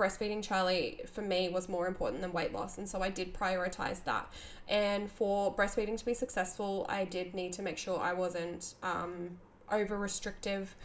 breastfeeding 0.01 0.41
Charlie 0.41 1.01
for 1.13 1.21
me 1.21 1.49
was 1.49 1.69
more 1.69 1.87
important 1.87 2.21
than 2.21 2.33
weight 2.33 2.51
loss. 2.51 2.79
And 2.79 2.89
so 2.89 3.01
I 3.01 3.09
did 3.09 3.33
prioritize 3.33 4.03
that. 4.05 4.27
And 4.67 5.11
for 5.11 5.53
breastfeeding 5.55 5.97
to 5.97 6.05
be 6.05 6.15
successful, 6.15 6.87
I 6.89 7.05
did 7.05 7.35
need 7.35 7.53
to 7.53 7.61
make 7.61 7.77
sure 7.77 7.99
I 7.99 8.13
wasn't 8.13 8.73
um, 8.81 9.37
over 9.71 9.97
restrictive 9.97 10.75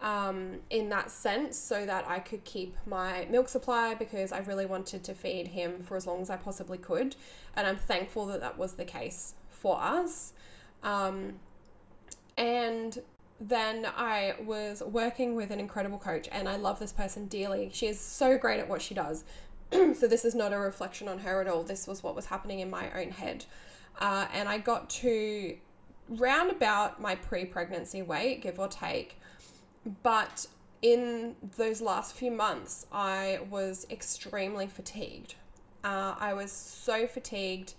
um, 0.00 0.58
in 0.70 0.88
that 0.90 1.10
sense 1.10 1.56
so 1.56 1.86
that 1.86 2.06
I 2.08 2.20
could 2.20 2.44
keep 2.44 2.76
my 2.86 3.26
milk 3.30 3.48
supply 3.48 3.94
because 3.94 4.30
I 4.32 4.38
really 4.40 4.66
wanted 4.66 5.02
to 5.04 5.14
feed 5.14 5.48
him 5.48 5.82
for 5.82 5.96
as 5.96 6.06
long 6.06 6.22
as 6.22 6.30
I 6.30 6.36
possibly 6.36 6.78
could. 6.78 7.16
And 7.56 7.66
I'm 7.66 7.76
thankful 7.76 8.26
that 8.26 8.40
that 8.40 8.58
was 8.58 8.74
the 8.74 8.84
case 8.84 9.34
for 9.48 9.80
us. 9.80 10.32
Um, 10.84 11.34
and 12.36 12.98
then 13.48 13.86
I 13.96 14.34
was 14.44 14.82
working 14.82 15.34
with 15.34 15.50
an 15.50 15.58
incredible 15.58 15.98
coach, 15.98 16.28
and 16.30 16.48
I 16.48 16.56
love 16.56 16.78
this 16.78 16.92
person 16.92 17.26
dearly. 17.26 17.70
She 17.72 17.88
is 17.88 17.98
so 17.98 18.38
great 18.38 18.60
at 18.60 18.68
what 18.68 18.80
she 18.80 18.94
does. 18.94 19.24
so, 19.72 20.06
this 20.06 20.24
is 20.24 20.34
not 20.34 20.52
a 20.52 20.58
reflection 20.58 21.08
on 21.08 21.18
her 21.18 21.40
at 21.40 21.48
all. 21.48 21.64
This 21.64 21.88
was 21.88 22.02
what 22.02 22.14
was 22.14 22.26
happening 22.26 22.60
in 22.60 22.70
my 22.70 22.90
own 22.92 23.10
head. 23.10 23.44
Uh, 23.98 24.26
and 24.32 24.48
I 24.48 24.58
got 24.58 24.88
to 24.90 25.56
round 26.08 26.50
about 26.50 27.00
my 27.00 27.16
pre 27.16 27.44
pregnancy 27.44 28.00
weight, 28.00 28.42
give 28.42 28.60
or 28.60 28.68
take. 28.68 29.18
But 30.04 30.46
in 30.82 31.34
those 31.56 31.80
last 31.80 32.14
few 32.14 32.30
months, 32.30 32.86
I 32.92 33.40
was 33.50 33.86
extremely 33.90 34.68
fatigued. 34.68 35.34
Uh, 35.82 36.14
I 36.18 36.34
was 36.34 36.52
so 36.52 37.08
fatigued 37.08 37.74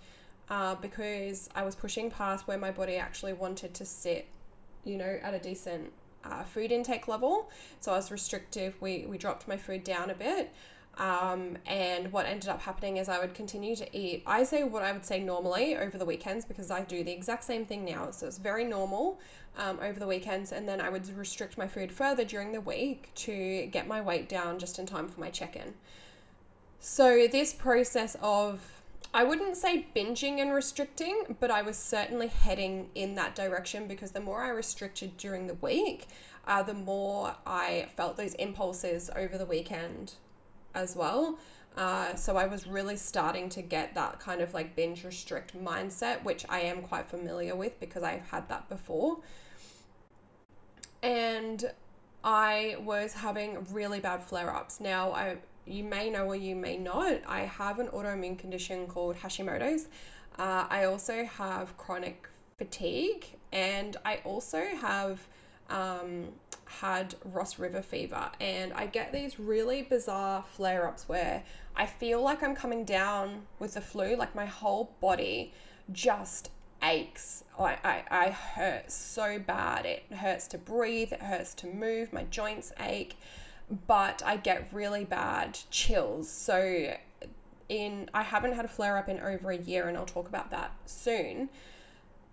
uh, 0.50 0.74
because 0.74 1.48
I 1.54 1.62
was 1.62 1.74
pushing 1.74 2.10
past 2.10 2.46
where 2.46 2.58
my 2.58 2.70
body 2.70 2.96
actually 2.96 3.32
wanted 3.32 3.72
to 3.74 3.86
sit 3.86 4.26
you 4.84 4.96
know, 4.96 5.18
at 5.22 5.34
a 5.34 5.38
decent 5.38 5.92
uh, 6.24 6.42
food 6.44 6.72
intake 6.72 7.08
level. 7.08 7.50
So 7.80 7.92
I 7.92 7.96
was 7.96 8.10
restrictive. 8.10 8.80
We, 8.80 9.06
we 9.08 9.18
dropped 9.18 9.46
my 9.48 9.56
food 9.56 9.84
down 9.84 10.10
a 10.10 10.14
bit. 10.14 10.52
Um, 10.96 11.58
and 11.66 12.12
what 12.12 12.26
ended 12.26 12.48
up 12.48 12.62
happening 12.62 12.98
is 12.98 13.08
I 13.08 13.18
would 13.18 13.34
continue 13.34 13.74
to 13.76 13.96
eat, 13.96 14.22
I 14.26 14.44
say 14.44 14.62
what 14.62 14.84
I 14.84 14.92
would 14.92 15.04
say 15.04 15.18
normally 15.18 15.76
over 15.76 15.98
the 15.98 16.04
weekends 16.04 16.44
because 16.44 16.70
I 16.70 16.82
do 16.82 17.02
the 17.02 17.10
exact 17.10 17.42
same 17.42 17.66
thing 17.66 17.84
now. 17.84 18.12
So 18.12 18.28
it's 18.28 18.38
very 18.38 18.64
normal 18.64 19.18
um, 19.58 19.80
over 19.82 19.98
the 19.98 20.06
weekends. 20.06 20.52
And 20.52 20.68
then 20.68 20.80
I 20.80 20.88
would 20.90 21.08
restrict 21.16 21.58
my 21.58 21.66
food 21.66 21.90
further 21.90 22.24
during 22.24 22.52
the 22.52 22.60
week 22.60 23.10
to 23.16 23.66
get 23.66 23.88
my 23.88 24.00
weight 24.00 24.28
down 24.28 24.58
just 24.58 24.78
in 24.78 24.86
time 24.86 25.08
for 25.08 25.20
my 25.20 25.30
check 25.30 25.56
in. 25.56 25.74
So 26.78 27.26
this 27.26 27.52
process 27.52 28.16
of 28.20 28.60
I 29.12 29.22
wouldn't 29.22 29.56
say 29.56 29.86
binging 29.94 30.40
and 30.40 30.52
restricting, 30.52 31.36
but 31.38 31.50
I 31.50 31.62
was 31.62 31.76
certainly 31.76 32.28
heading 32.28 32.90
in 32.94 33.14
that 33.14 33.34
direction 33.34 33.86
because 33.86 34.10
the 34.10 34.20
more 34.20 34.42
I 34.42 34.48
restricted 34.48 35.16
during 35.16 35.46
the 35.46 35.54
week, 35.54 36.08
uh, 36.46 36.62
the 36.62 36.74
more 36.74 37.36
I 37.46 37.88
felt 37.96 38.16
those 38.16 38.34
impulses 38.34 39.10
over 39.14 39.38
the 39.38 39.46
weekend 39.46 40.14
as 40.74 40.96
well. 40.96 41.38
Uh, 41.76 42.14
so 42.14 42.36
I 42.36 42.46
was 42.46 42.66
really 42.66 42.96
starting 42.96 43.48
to 43.50 43.62
get 43.62 43.94
that 43.94 44.20
kind 44.20 44.40
of 44.40 44.54
like 44.54 44.76
binge 44.76 45.04
restrict 45.04 45.56
mindset, 45.56 46.22
which 46.22 46.44
I 46.48 46.60
am 46.60 46.82
quite 46.82 47.08
familiar 47.08 47.56
with 47.56 47.80
because 47.80 48.02
I've 48.02 48.28
had 48.28 48.48
that 48.48 48.68
before. 48.68 49.18
And 51.02 51.72
I 52.22 52.76
was 52.80 53.12
having 53.12 53.66
really 53.72 54.00
bad 54.00 54.22
flare 54.22 54.54
ups. 54.54 54.80
Now, 54.80 55.12
I 55.12 55.36
you 55.66 55.84
may 55.84 56.10
know 56.10 56.26
or 56.26 56.36
you 56.36 56.56
may 56.56 56.76
not, 56.76 57.20
I 57.26 57.40
have 57.40 57.78
an 57.78 57.88
autoimmune 57.88 58.38
condition 58.38 58.86
called 58.86 59.16
Hashimoto's. 59.16 59.88
Uh, 60.38 60.66
I 60.68 60.84
also 60.84 61.24
have 61.24 61.76
chronic 61.76 62.28
fatigue, 62.58 63.26
and 63.52 63.96
I 64.04 64.20
also 64.24 64.64
have 64.80 65.20
um, 65.70 66.28
had 66.66 67.14
Ross 67.24 67.58
River 67.58 67.82
fever. 67.82 68.30
And 68.40 68.72
I 68.72 68.86
get 68.86 69.12
these 69.12 69.38
really 69.38 69.82
bizarre 69.82 70.44
flare 70.46 70.86
ups 70.88 71.08
where 71.08 71.42
I 71.76 71.86
feel 71.86 72.22
like 72.22 72.42
I'm 72.42 72.54
coming 72.54 72.84
down 72.84 73.42
with 73.58 73.74
the 73.74 73.80
flu, 73.80 74.16
like 74.16 74.34
my 74.34 74.46
whole 74.46 74.94
body 75.00 75.52
just 75.92 76.50
aches. 76.82 77.44
I, 77.58 77.78
I, 77.84 78.02
I 78.10 78.30
hurt 78.30 78.90
so 78.90 79.38
bad. 79.38 79.86
It 79.86 80.04
hurts 80.12 80.48
to 80.48 80.58
breathe, 80.58 81.12
it 81.12 81.22
hurts 81.22 81.54
to 81.54 81.66
move, 81.66 82.12
my 82.12 82.24
joints 82.24 82.72
ache 82.80 83.16
but 83.86 84.22
I 84.24 84.36
get 84.36 84.68
really 84.72 85.04
bad 85.04 85.58
chills. 85.70 86.28
So 86.28 86.94
in 87.68 88.10
I 88.12 88.22
haven't 88.22 88.54
had 88.54 88.64
a 88.64 88.68
flare 88.68 88.96
up 88.96 89.08
in 89.08 89.18
over 89.20 89.50
a 89.50 89.56
year 89.56 89.88
and 89.88 89.96
I'll 89.96 90.04
talk 90.04 90.28
about 90.28 90.50
that 90.50 90.72
soon. 90.86 91.48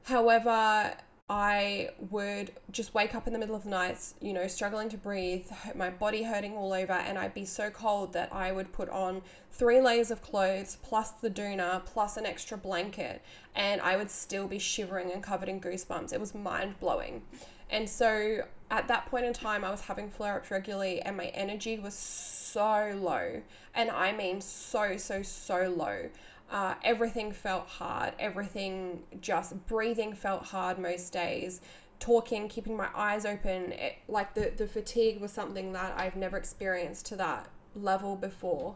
However, 0.03 0.93
I 1.29 1.91
would 2.09 2.51
just 2.71 2.93
wake 2.93 3.15
up 3.15 3.25
in 3.25 3.31
the 3.31 3.39
middle 3.39 3.55
of 3.55 3.63
the 3.63 3.69
night, 3.69 3.97
you 4.19 4.33
know, 4.33 4.47
struggling 4.47 4.89
to 4.89 4.97
breathe, 4.97 5.45
my 5.75 5.89
body 5.89 6.23
hurting 6.23 6.57
all 6.57 6.73
over, 6.73 6.91
and 6.91 7.17
I'd 7.17 7.33
be 7.33 7.45
so 7.45 7.69
cold 7.69 8.11
that 8.11 8.33
I 8.33 8.51
would 8.51 8.73
put 8.73 8.89
on 8.89 9.21
three 9.49 9.79
layers 9.79 10.11
of 10.11 10.21
clothes 10.21 10.77
plus 10.83 11.11
the 11.11 11.29
doona 11.29 11.85
plus 11.85 12.17
an 12.17 12.25
extra 12.25 12.57
blanket, 12.57 13.21
and 13.55 13.79
I 13.79 13.95
would 13.95 14.11
still 14.11 14.45
be 14.45 14.59
shivering 14.59 15.13
and 15.13 15.23
covered 15.23 15.47
in 15.47 15.61
goosebumps. 15.61 16.11
It 16.11 16.19
was 16.19 16.35
mind 16.35 16.77
blowing. 16.81 17.21
And 17.69 17.89
so 17.89 18.41
at 18.71 18.87
that 18.87 19.05
point 19.07 19.25
in 19.25 19.33
time, 19.33 19.65
I 19.65 19.69
was 19.69 19.81
having 19.81 20.09
flare 20.09 20.37
ups 20.37 20.49
regularly, 20.49 21.01
and 21.01 21.17
my 21.17 21.25
energy 21.27 21.77
was 21.77 21.93
so 21.93 22.97
low. 22.97 23.41
And 23.75 23.91
I 23.91 24.13
mean, 24.13 24.39
so, 24.39 24.95
so, 24.95 25.21
so 25.21 25.73
low. 25.75 26.09
Uh, 26.49 26.75
everything 26.83 27.33
felt 27.33 27.67
hard. 27.67 28.13
Everything 28.17 29.03
just 29.19 29.67
breathing 29.67 30.13
felt 30.13 30.45
hard 30.45 30.79
most 30.79 31.11
days. 31.11 31.59
Talking, 31.99 32.47
keeping 32.47 32.77
my 32.77 32.87
eyes 32.95 33.25
open, 33.25 33.73
it, 33.73 33.97
like 34.07 34.33
the, 34.33 34.53
the 34.55 34.67
fatigue 34.67 35.19
was 35.19 35.31
something 35.31 35.73
that 35.73 35.93
I've 35.97 36.15
never 36.15 36.37
experienced 36.37 37.05
to 37.07 37.17
that 37.17 37.49
level 37.75 38.15
before. 38.15 38.75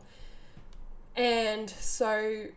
And 1.16 1.70
so 1.70 2.48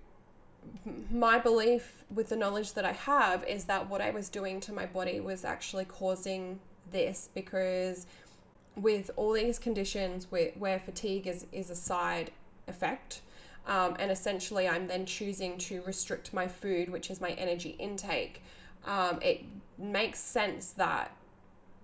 my 1.11 1.39
belief 1.39 2.05
with 2.13 2.31
the 2.31 2.37
knowledge 2.37 2.73
that 2.73 2.85
I 2.85 2.93
have 2.93 3.45
is 3.45 3.65
that 3.65 3.89
what 3.89 4.01
I 4.01 4.11
was 4.11 4.29
doing 4.29 4.59
to 4.61 4.73
my 4.73 4.87
body 4.87 5.21
was 5.21 5.45
actually 5.45 5.85
causing 5.85 6.59
this 6.93 7.29
because 7.35 8.07
with 8.77 9.11
all 9.17 9.33
these 9.33 9.59
conditions 9.59 10.31
where, 10.31 10.51
where 10.59 10.79
fatigue 10.79 11.27
is, 11.27 11.47
is 11.53 11.71
a 11.71 11.75
side 11.75 12.31
effect, 12.69 13.23
um, 13.67 13.97
and 13.99 14.11
essentially 14.11 14.69
I'm 14.69 14.87
then 14.87 15.05
choosing 15.05 15.59
to 15.59 15.83
restrict 15.83 16.33
my 16.33 16.47
food, 16.47 16.89
which 16.89 17.11
is 17.11 17.21
my 17.21 17.31
energy 17.31 17.77
intake, 17.79 18.43
um, 18.87 19.19
it 19.21 19.45
makes 19.77 20.21
sense 20.21 20.71
that 20.73 21.15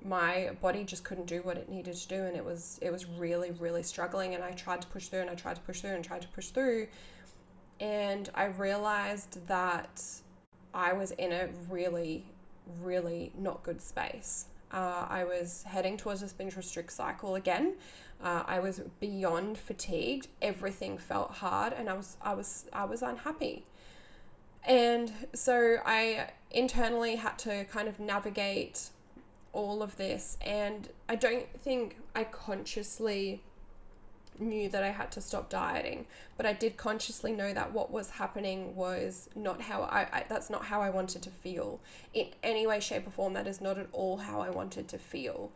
my 0.02 0.50
body 0.60 0.84
just 0.84 1.04
couldn't 1.04 1.26
do 1.26 1.40
what 1.42 1.56
it 1.56 1.68
needed 1.68 1.94
to 1.94 2.08
do 2.08 2.24
and 2.24 2.36
it 2.36 2.44
was 2.44 2.78
it 2.82 2.92
was 2.92 3.06
really 3.06 3.52
really 3.52 3.82
struggling 3.82 4.34
and 4.34 4.44
I 4.44 4.50
tried 4.50 4.82
to 4.82 4.88
push 4.88 5.08
through 5.08 5.20
and 5.20 5.30
I 5.30 5.34
tried 5.34 5.56
to 5.56 5.62
push 5.62 5.80
through 5.80 5.92
and 5.94 6.04
tried 6.04 6.20
to 6.20 6.28
push 6.28 6.48
through 6.48 6.88
and 7.80 8.30
I 8.34 8.44
realized 8.44 9.46
that 9.48 10.02
I 10.72 10.92
was 10.92 11.12
in 11.12 11.32
a 11.32 11.48
really, 11.68 12.24
really 12.80 13.32
not 13.36 13.62
good 13.62 13.80
space. 13.80 14.46
Uh, 14.72 15.06
I 15.08 15.24
was 15.24 15.62
heading 15.64 15.96
towards 15.96 16.20
this 16.20 16.32
binge 16.32 16.56
restrict 16.56 16.92
cycle 16.92 17.36
again. 17.36 17.74
Uh, 18.22 18.42
I 18.46 18.60
was 18.60 18.80
beyond 19.00 19.58
fatigued. 19.58 20.28
Everything 20.40 20.98
felt 20.98 21.30
hard, 21.30 21.72
and 21.72 21.88
I 21.88 21.94
was 21.94 22.16
I 22.22 22.34
was 22.34 22.66
I 22.72 22.84
was 22.84 23.02
unhappy. 23.02 23.66
And 24.66 25.12
so 25.34 25.76
I 25.84 26.30
internally 26.50 27.16
had 27.16 27.38
to 27.40 27.64
kind 27.64 27.86
of 27.86 28.00
navigate 28.00 28.88
all 29.52 29.82
of 29.82 29.96
this, 29.96 30.38
and 30.40 30.88
I 31.08 31.16
don't 31.16 31.46
think 31.62 31.96
I 32.14 32.24
consciously 32.24 33.42
knew 34.38 34.68
that 34.68 34.82
I 34.82 34.90
had 34.90 35.10
to 35.12 35.20
stop 35.20 35.48
dieting, 35.48 36.06
but 36.36 36.46
I 36.46 36.52
did 36.52 36.76
consciously 36.76 37.32
know 37.32 37.52
that 37.52 37.72
what 37.72 37.90
was 37.90 38.10
happening 38.10 38.74
was 38.74 39.28
not 39.34 39.60
how 39.60 39.82
I, 39.82 40.00
I, 40.12 40.24
that's 40.28 40.50
not 40.50 40.64
how 40.64 40.80
I 40.80 40.90
wanted 40.90 41.22
to 41.22 41.30
feel 41.30 41.80
in 42.12 42.28
any 42.42 42.66
way, 42.66 42.80
shape, 42.80 43.06
or 43.06 43.10
form. 43.10 43.32
That 43.34 43.46
is 43.46 43.60
not 43.60 43.78
at 43.78 43.88
all 43.92 44.18
how 44.18 44.40
I 44.40 44.50
wanted 44.50 44.88
to 44.88 44.98
feel. 44.98 45.52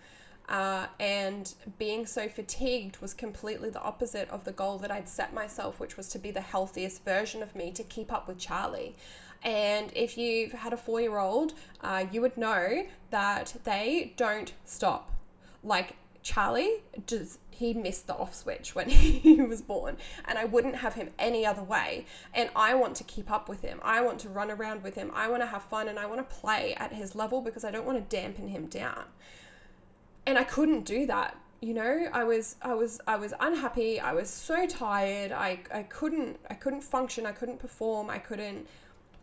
Uh, 0.48 0.86
and 0.98 1.54
being 1.78 2.06
so 2.06 2.26
fatigued 2.26 2.98
was 2.98 3.12
completely 3.12 3.68
the 3.68 3.82
opposite 3.82 4.30
of 4.30 4.44
the 4.44 4.52
goal 4.52 4.78
that 4.78 4.90
I'd 4.90 5.08
set 5.08 5.34
myself, 5.34 5.78
which 5.78 5.96
was 5.98 6.08
to 6.08 6.18
be 6.18 6.30
the 6.30 6.40
healthiest 6.40 7.04
version 7.04 7.42
of 7.42 7.54
me 7.54 7.70
to 7.72 7.82
keep 7.82 8.10
up 8.10 8.26
with 8.26 8.38
Charlie. 8.38 8.96
And 9.42 9.92
if 9.94 10.16
you've 10.16 10.52
had 10.52 10.72
a 10.72 10.76
four 10.76 11.00
year 11.00 11.18
old, 11.18 11.52
uh, 11.82 12.06
you 12.10 12.22
would 12.22 12.36
know 12.36 12.86
that 13.10 13.56
they 13.64 14.14
don't 14.16 14.52
stop. 14.64 15.12
Like 15.62 15.96
Charlie 16.22 16.82
just 17.06 17.38
he 17.50 17.74
missed 17.74 18.06
the 18.06 18.14
off 18.14 18.34
switch 18.34 18.74
when 18.74 18.88
he 18.88 19.40
was 19.42 19.62
born 19.62 19.96
and 20.26 20.38
I 20.38 20.44
wouldn't 20.44 20.76
have 20.76 20.94
him 20.94 21.10
any 21.18 21.44
other 21.44 21.62
way 21.62 22.06
and 22.32 22.50
I 22.54 22.74
want 22.74 22.94
to 22.96 23.04
keep 23.04 23.30
up 23.30 23.48
with 23.48 23.62
him. 23.62 23.80
I 23.82 24.00
want 24.00 24.20
to 24.20 24.28
run 24.28 24.50
around 24.50 24.82
with 24.82 24.94
him. 24.94 25.10
I 25.14 25.28
want 25.28 25.42
to 25.42 25.46
have 25.46 25.64
fun 25.64 25.88
and 25.88 25.98
I 25.98 26.06
want 26.06 26.28
to 26.28 26.36
play 26.36 26.74
at 26.74 26.92
his 26.92 27.16
level 27.16 27.40
because 27.40 27.64
I 27.64 27.70
don't 27.70 27.84
want 27.84 27.98
to 27.98 28.16
dampen 28.16 28.48
him 28.48 28.66
down. 28.66 29.04
And 30.26 30.38
I 30.38 30.44
couldn't 30.44 30.84
do 30.84 31.06
that. 31.06 31.36
You 31.60 31.74
know, 31.74 32.06
I 32.12 32.22
was 32.22 32.54
I 32.62 32.74
was 32.74 33.00
I 33.08 33.16
was 33.16 33.34
unhappy. 33.40 33.98
I 33.98 34.12
was 34.12 34.30
so 34.30 34.64
tired. 34.66 35.32
I 35.32 35.58
I 35.74 35.82
couldn't 35.82 36.38
I 36.48 36.54
couldn't 36.54 36.82
function. 36.82 37.26
I 37.26 37.32
couldn't 37.32 37.58
perform. 37.58 38.08
I 38.08 38.18
couldn't 38.18 38.68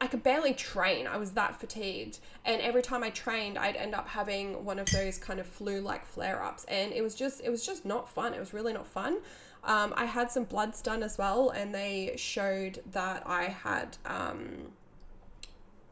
I 0.01 0.07
could 0.07 0.23
barely 0.23 0.53
train. 0.53 1.07
I 1.07 1.17
was 1.17 1.31
that 1.31 1.59
fatigued. 1.59 2.19
And 2.43 2.61
every 2.61 2.81
time 2.81 3.03
I 3.03 3.09
trained, 3.11 3.57
I'd 3.57 3.75
end 3.75 3.95
up 3.95 4.07
having 4.09 4.65
one 4.65 4.77
of 4.77 4.89
those 4.91 5.17
kind 5.17 5.39
of 5.39 5.45
flu-like 5.45 6.05
flare-ups. 6.05 6.65
And 6.65 6.91
it 6.91 7.01
was 7.01 7.15
just 7.15 7.41
it 7.41 7.49
was 7.49 7.65
just 7.65 7.85
not 7.85 8.09
fun. 8.09 8.33
It 8.33 8.39
was 8.39 8.53
really 8.53 8.73
not 8.73 8.87
fun. 8.87 9.19
Um, 9.63 9.93
I 9.95 10.05
had 10.05 10.29
some 10.29 10.43
bloods 10.43 10.81
done 10.81 11.01
as 11.01 11.17
well, 11.17 11.49
and 11.49 11.73
they 11.73 12.13
showed 12.17 12.83
that 12.91 13.23
I 13.25 13.45
had 13.45 13.97
um, 14.05 14.67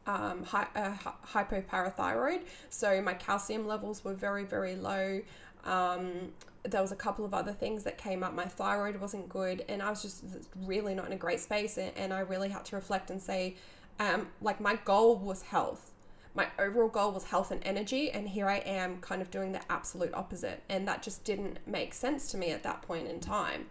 um, 0.06 0.44
hi- 0.44 0.68
uh, 0.76 0.94
hypoparathyroid. 1.26 2.42
So 2.70 3.02
my 3.02 3.14
calcium 3.14 3.66
levels 3.66 4.04
were 4.04 4.14
very, 4.14 4.44
very 4.44 4.76
low. 4.76 5.22
Um, 5.64 6.32
there 6.62 6.80
was 6.80 6.92
a 6.92 6.96
couple 6.96 7.24
of 7.24 7.34
other 7.34 7.52
things 7.52 7.82
that 7.82 7.98
came 7.98 8.22
up. 8.22 8.32
My 8.32 8.44
thyroid 8.44 9.00
wasn't 9.00 9.28
good, 9.28 9.64
and 9.68 9.82
I 9.82 9.90
was 9.90 10.02
just 10.02 10.22
really 10.62 10.94
not 10.94 11.06
in 11.06 11.12
a 11.12 11.16
great 11.16 11.40
space. 11.40 11.76
And, 11.76 11.90
and 11.96 12.12
I 12.12 12.20
really 12.20 12.50
had 12.50 12.64
to 12.66 12.76
reflect 12.76 13.10
and 13.10 13.20
say, 13.20 13.56
um, 13.98 14.28
like 14.40 14.60
my 14.60 14.76
goal 14.76 15.16
was 15.16 15.42
health. 15.42 15.92
My 16.34 16.48
overall 16.58 16.88
goal 16.88 17.12
was 17.12 17.24
health 17.24 17.52
and 17.52 17.62
energy, 17.64 18.10
and 18.10 18.28
here 18.28 18.48
I 18.48 18.56
am 18.58 19.00
kind 19.00 19.22
of 19.22 19.30
doing 19.30 19.52
the 19.52 19.60
absolute 19.70 20.12
opposite. 20.14 20.62
And 20.68 20.86
that 20.88 21.02
just 21.02 21.22
didn't 21.22 21.58
make 21.66 21.94
sense 21.94 22.30
to 22.32 22.36
me 22.36 22.50
at 22.50 22.64
that 22.64 22.82
point 22.82 23.06
in 23.06 23.20
time. 23.20 23.66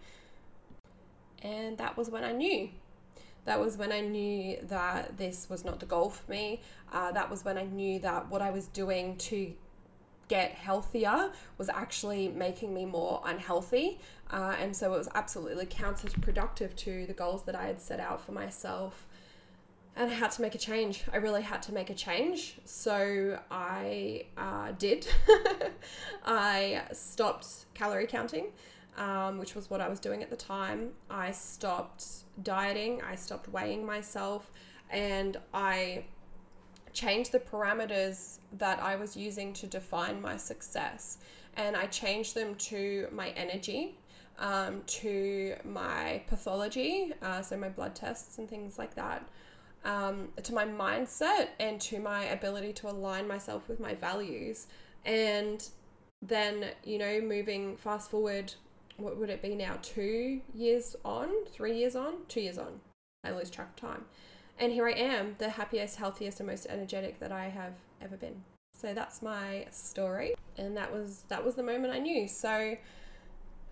And 1.42 1.78
that 1.78 1.98
was 1.98 2.10
when 2.10 2.24
I 2.24 2.32
knew. 2.32 2.70
That 3.44 3.60
was 3.60 3.78
when 3.78 3.92
I 3.92 4.00
knew 4.00 4.58
that 4.64 5.18
this 5.18 5.50
was 5.50 5.66
not 5.66 5.82
the 5.82 5.86
goal 5.86 6.10
for 6.10 6.32
me. 6.32 6.62
Uh, 6.94 7.12
that 7.12 7.30
was 7.30 7.44
when 7.44 7.58
I 7.58 7.64
knew 7.64 8.00
that 8.00 8.30
what 8.30 8.42
I 8.42 8.52
was 8.52 8.68
doing 8.68 9.18
to 9.18 9.54
get 10.30 10.52
healthier 10.52 11.32
was 11.58 11.68
actually 11.68 12.30
making 12.30 12.74
me 12.74 12.86
more 12.86 13.22
unhealthy. 13.26 14.00
Uh, 14.32 14.56
and 14.58 14.74
so 14.74 14.94
it 14.94 14.98
was 14.98 15.10
absolutely 15.14 15.66
counterproductive 15.66 16.74
to 16.78 17.06
the 17.06 17.14
goals 17.14 17.44
that 17.44 17.56
I 17.56 17.66
had 17.66 17.82
set 17.82 18.00
out 18.00 18.22
for 18.22 18.32
myself 18.32 19.06
and 19.96 20.10
I 20.10 20.14
had 20.14 20.32
to 20.32 20.42
make 20.42 20.56
a 20.56 20.58
change. 20.58 21.04
I 21.12 21.18
really 21.18 21.44
had 21.44 21.62
to 21.64 21.74
make 21.74 21.90
a 21.90 21.94
change. 21.94 22.58
So 22.66 23.40
I 23.52 24.26
uh, 24.38 24.72
did. 24.72 25.08
I 26.26 26.82
stopped 26.92 27.66
calorie 27.76 28.08
counting, 28.08 28.48
um, 28.98 29.38
which 29.38 29.54
was 29.54 29.70
what 29.70 29.82
I 29.82 29.90
was 29.90 30.00
doing 30.00 30.24
at 30.24 30.30
the 30.32 30.36
time. 30.36 30.90
I 31.10 31.32
stopped 31.32 32.06
dieting, 32.42 33.02
I 33.04 33.16
stopped 33.16 33.50
weighing 33.50 33.86
myself, 33.86 34.52
and 34.90 35.38
I 35.54 36.06
changed 36.92 37.32
the 37.32 37.40
parameters 37.40 38.40
that 38.58 38.82
I 38.82 38.96
was 38.96 39.16
using 39.16 39.54
to 39.54 39.68
define 39.68 40.22
my 40.22 40.38
success. 40.38 41.20
And 41.56 41.76
I 41.76 41.86
changed 41.86 42.34
them 42.34 42.56
to 42.56 43.08
my 43.12 43.30
energy, 43.30 43.96
um, 44.40 44.82
to 44.88 45.56
my 45.64 46.24
pathology, 46.26 47.14
uh, 47.22 47.44
so 47.44 47.58
my 47.58 47.70
blood 47.70 47.96
tests 47.96 48.40
and 48.40 48.50
things 48.50 48.80
like 48.80 48.96
that 48.96 49.28
um, 49.86 50.30
to 50.42 50.54
my 50.54 50.66
mindset 50.66 51.50
and 51.60 51.80
to 51.82 52.00
my 52.00 52.24
ability 52.26 52.74
to 52.74 52.90
align 52.90 53.28
myself 53.28 53.68
with 53.68 53.80
my 53.80 53.94
values. 53.94 54.68
And 55.06 55.68
then, 56.22 56.68
you 56.84 56.98
know, 56.98 57.20
moving 57.22 57.76
fast 57.76 58.10
forward, 58.10 58.54
what 58.98 59.18
would 59.18 59.30
it 59.30 59.42
be 59.42 59.56
now? 59.56 59.78
Two 59.82 60.42
years 60.54 60.96
on, 61.04 61.30
three 61.52 61.78
years 61.78 61.96
on, 61.96 62.14
two 62.28 62.42
years 62.42 62.58
on. 62.58 62.80
I 63.24 63.32
lose 63.32 63.50
track 63.50 63.70
of 63.70 63.76
time. 63.76 64.06
And 64.60 64.72
here 64.72 64.88
I 64.88 64.92
am, 64.92 65.36
the 65.40 65.50
happiest, 65.50 65.98
healthiest, 65.98 66.40
and 66.40 66.48
most 66.48 66.68
energetic 66.70 67.20
that 67.20 67.32
I 67.32 67.50
have 67.50 67.74
ever 68.02 68.16
been. 68.18 68.44
So 68.80 68.94
that's 68.94 69.22
my 69.22 69.66
story. 69.72 70.36
And 70.58 70.78
that 70.78 70.94
was 70.94 71.24
that 71.30 71.44
was 71.44 71.56
the 71.56 71.64
moment 71.64 71.94
I 71.94 72.00
knew. 72.00 72.28
So 72.28 72.78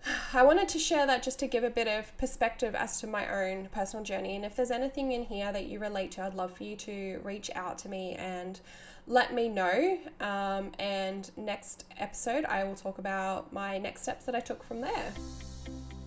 I 0.32 0.42
wanted 0.42 0.68
to 0.70 0.78
share 0.78 1.06
that 1.06 1.22
just 1.22 1.38
to 1.40 1.46
give 1.46 1.64
a 1.64 1.70
bit 1.70 1.88
of 1.88 2.16
perspective 2.18 2.74
as 2.74 3.00
to 3.00 3.06
my 3.06 3.28
own 3.28 3.68
personal 3.72 4.04
journey. 4.04 4.36
And 4.36 4.44
if 4.44 4.56
there's 4.56 4.70
anything 4.70 5.12
in 5.12 5.24
here 5.24 5.52
that 5.52 5.66
you 5.66 5.78
relate 5.78 6.12
to, 6.12 6.22
I'd 6.22 6.34
love 6.34 6.56
for 6.56 6.64
you 6.64 6.76
to 6.76 7.20
reach 7.22 7.50
out 7.54 7.78
to 7.78 7.88
me 7.88 8.14
and 8.14 8.60
let 9.06 9.34
me 9.34 9.48
know. 9.48 9.98
Um, 10.20 10.72
and 10.78 11.30
next 11.36 11.84
episode, 11.98 12.44
I 12.44 12.64
will 12.64 12.76
talk 12.76 12.98
about 12.98 13.52
my 13.52 13.78
next 13.78 14.02
steps 14.02 14.24
that 14.26 14.34
I 14.34 14.40
took 14.40 14.62
from 14.62 14.80
there 14.80 15.12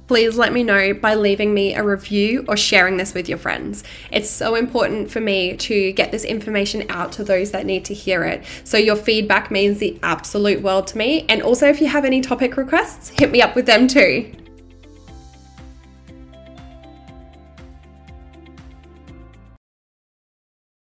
please 0.07 0.37
let 0.37 0.53
me 0.53 0.63
know 0.63 0.93
by 0.93 1.15
leaving 1.15 1.53
me 1.53 1.75
a 1.75 1.83
review 1.83 2.45
or 2.47 2.57
sharing 2.57 2.97
this 2.97 3.13
with 3.13 3.27
your 3.27 3.37
friends. 3.37 3.83
It's 4.11 4.29
so 4.29 4.55
important 4.55 5.11
for 5.11 5.19
me 5.19 5.55
to 5.57 5.91
get 5.93 6.11
this 6.11 6.23
information 6.23 6.85
out 6.89 7.11
to 7.13 7.23
those 7.23 7.51
that 7.51 7.65
need 7.65 7.85
to 7.85 7.93
hear 7.93 8.23
it. 8.23 8.43
So, 8.63 8.77
your 8.77 8.95
feedback 8.95 9.51
means 9.51 9.79
the 9.79 9.99
absolute 10.03 10.61
world 10.61 10.87
to 10.87 10.97
me. 10.97 11.25
And 11.29 11.41
also, 11.41 11.67
if 11.67 11.81
you 11.81 11.87
have 11.87 12.05
any 12.05 12.21
topic 12.21 12.57
requests, 12.57 13.09
hit 13.09 13.31
me 13.31 13.41
up 13.41 13.55
with 13.55 13.65
them 13.65 13.87
too. 13.87 14.31